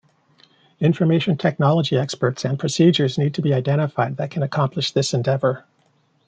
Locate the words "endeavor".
5.13-5.63